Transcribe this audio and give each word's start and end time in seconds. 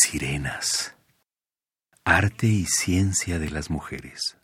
sirenas. 0.00 0.94
Arte 2.04 2.46
y 2.46 2.66
ciencia 2.66 3.38
de 3.38 3.50
las 3.50 3.70
mujeres. 3.70 4.36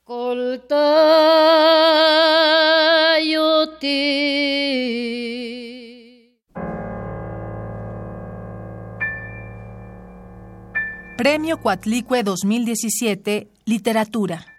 Premio 11.17 11.61
Cuatlicue 11.61 12.25
2017, 12.25 13.49
Literatura. 13.65 14.52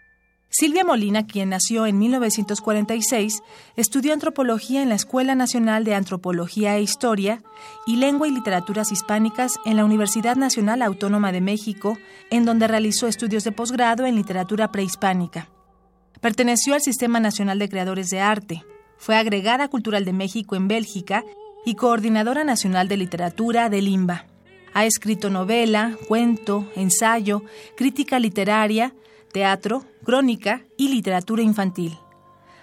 Silvia 0.56 0.84
Molina, 0.84 1.26
quien 1.26 1.50
nació 1.50 1.88
en 1.88 1.98
1946, 1.98 3.42
estudió 3.76 4.14
antropología 4.14 4.84
en 4.84 4.90
la 4.90 4.94
Escuela 4.94 5.34
Nacional 5.34 5.84
de 5.84 5.96
Antropología 5.96 6.78
e 6.78 6.84
Historia 6.84 7.42
y 7.88 7.96
Lengua 7.96 8.28
y 8.28 8.32
Literaturas 8.32 8.92
Hispánicas 8.92 9.60
en 9.66 9.78
la 9.78 9.84
Universidad 9.84 10.36
Nacional 10.36 10.84
Autónoma 10.84 11.32
de 11.32 11.42
México, 11.42 11.98
en 12.30 12.46
donde 12.46 12.68
realizó 12.68 13.08
estudios 13.08 13.44
de 13.44 13.52
posgrado 13.52 14.06
en 14.06 14.16
literatura 14.16 14.72
prehispánica. 14.72 15.50
Perteneció 16.22 16.76
al 16.76 16.82
Sistema 16.82 17.20
Nacional 17.20 17.58
de 17.58 17.70
Creadores 17.70 18.12
de 18.12 18.20
Arte, 18.20 18.64
fue 19.00 19.16
agregada 19.16 19.70
Cultural 19.70 20.06
de 20.06 20.14
México 20.14 20.56
en 20.56 20.68
Bélgica 20.68 21.24
y 21.66 21.74
coordinadora 21.74 22.44
nacional 22.44 22.88
de 22.88 22.98
literatura 22.98 23.70
de 23.70 23.82
Limba. 23.82 24.28
Ha 24.76 24.86
escrito 24.86 25.32
novela, 25.32 25.98
cuento, 26.08 26.70
ensayo, 26.76 27.42
crítica 27.76 28.20
literaria, 28.20 28.94
teatro, 29.34 29.84
crónica 30.06 30.62
y 30.78 30.88
literatura 30.88 31.42
infantil. 31.42 31.98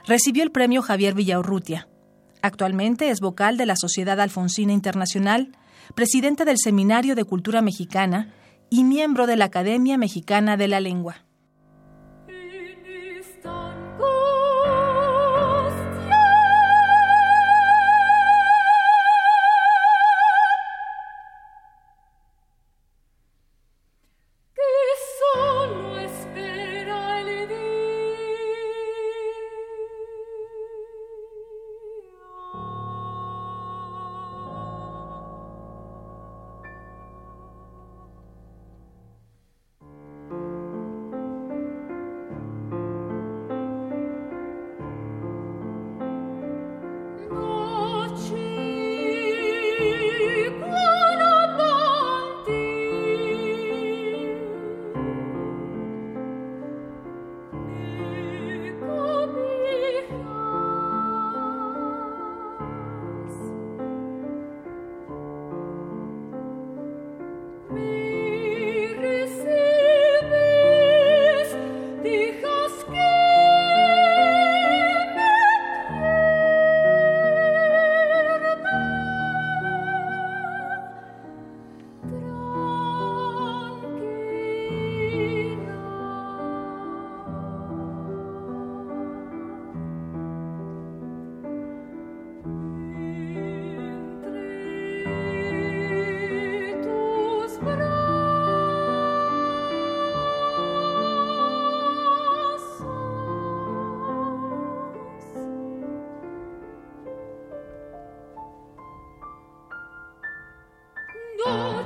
Recibió 0.07 0.43
el 0.43 0.53
premio 0.53 0.81
Javier 0.81 1.15
Villaurrutia. 1.15 1.89
Actualmente 2.41 3.11
es 3.11 3.21
vocal 3.21 3.59
de 3.59 3.67
la 3.67 3.77
Sociedad 3.77 4.19
Alfonsina 4.19 4.73
Internacional, 4.73 5.53
presidente 5.95 6.47
del 6.47 6.57
Seminario 6.57 7.15
de 7.15 7.25
Cultura 7.25 7.61
Mexicana 7.61 8.33
y 8.71 8.85
miembro 8.85 9.27
de 9.27 9.37
la 9.37 9.47
Academia 9.47 9.99
Mexicana 9.99 10.57
de 10.57 10.69
la 10.69 10.81
Lengua. 10.81 11.27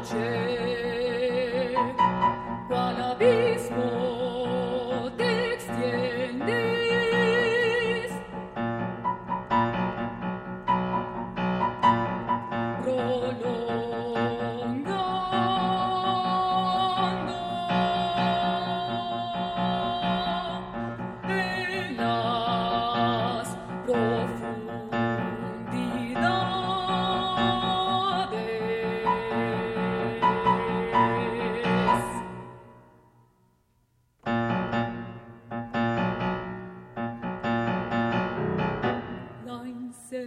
noche, 0.05 1.75
cual 2.69 3.01
abismo. 3.01 4.14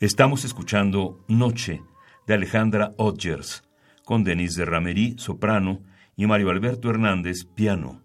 Estamos 0.00 0.44
escuchando 0.44 1.24
Noche 1.26 1.82
de 2.24 2.34
Alejandra 2.34 2.94
Odgers, 2.98 3.64
con 4.04 4.22
Denise 4.22 4.60
de 4.60 4.64
Ramerí, 4.64 5.16
soprano, 5.18 5.80
y 6.16 6.26
Mario 6.26 6.50
Alberto 6.50 6.88
Hernández, 6.88 7.46
piano. 7.56 8.00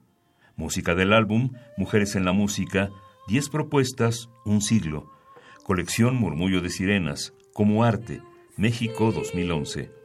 Música 0.56 0.96
del 0.96 1.14
álbum 1.14 1.52
Mujeres 1.78 2.16
en 2.16 2.26
la 2.26 2.34
Música, 2.34 2.90
10 3.28 3.50
propuestas, 3.50 4.28
un 4.44 4.62
siglo. 4.62 5.12
Colección 5.64 6.16
Murmullo 6.16 6.62
de 6.62 6.72
Sirenas, 6.72 7.36
como 7.54 7.84
arte, 7.84 8.24
México 8.58 9.12
2011. 9.12 10.03